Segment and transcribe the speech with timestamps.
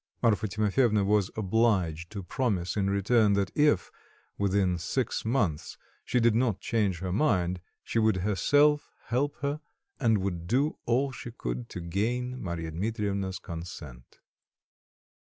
[0.23, 3.91] Marfa Timofyevna was obliged to promise in return that if,
[4.35, 9.61] within six months, she did not change her mind, she would herself help her
[9.99, 14.17] and would do all she could to gain Marya Dmitrievna's consent.